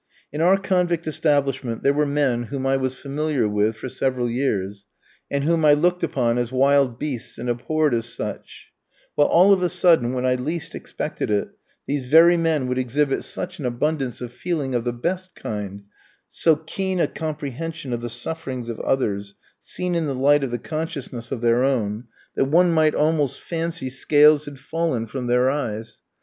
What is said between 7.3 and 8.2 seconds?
and abhorred as